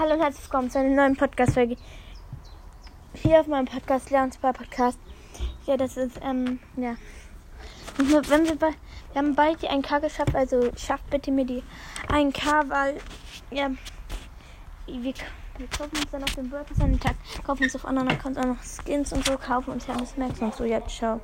Hallo 0.00 0.14
und 0.14 0.22
herzlich 0.22 0.44
willkommen 0.44 0.70
zu 0.70 0.78
einer 0.78 0.96
neuen 0.96 1.14
Podcast-Folge. 1.14 1.76
Hier 3.12 3.40
auf 3.40 3.46
meinem 3.48 3.66
Podcast, 3.66 4.08
Lernspar 4.08 4.54
Podcast. 4.54 4.98
Ja, 5.66 5.76
das 5.76 5.98
ist, 5.98 6.18
ähm, 6.22 6.58
ja. 6.76 6.94
Wenn 7.98 8.46
wir, 8.46 8.56
bei, 8.56 8.70
wir 9.12 9.18
haben 9.18 9.34
bald 9.34 9.60
die 9.60 9.68
1K 9.68 10.00
geschafft, 10.00 10.34
also 10.34 10.70
schafft 10.74 11.10
bitte 11.10 11.30
mir 11.30 11.44
die 11.44 11.62
1K, 12.08 12.70
weil, 12.70 12.96
ja, 13.50 13.68
wir, 14.86 15.12
wir 15.58 15.66
kaufen 15.68 15.98
uns 15.98 16.10
dann 16.10 16.24
auf 16.24 16.34
dem 16.34 16.50
Workers 16.50 16.80
an 16.80 16.92
den 16.92 17.00
Tag, 17.00 17.16
kaufen 17.44 17.64
uns 17.64 17.76
auf 17.76 17.84
anderen 17.84 18.08
Accounts 18.08 18.38
auch 18.38 18.46
noch 18.46 18.62
Skins 18.62 19.12
und 19.12 19.26
so, 19.26 19.36
kaufen 19.36 19.70
uns 19.70 19.86
Hermes 19.86 20.16
Max 20.16 20.40
und 20.40 20.54
so. 20.54 20.64
Ja, 20.64 20.80
ciao. 20.86 21.20